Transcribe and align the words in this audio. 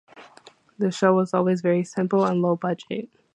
The 0.79 0.89
show 0.89 1.13
was 1.13 1.31
always 1.31 1.61
very 1.61 1.83
simple 1.83 2.25
and 2.25 2.41
low-budget. 2.41 3.07